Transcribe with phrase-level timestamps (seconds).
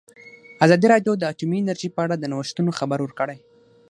[0.65, 3.37] ازادي راډیو د اټومي انرژي په اړه د نوښتونو خبر ورکړی.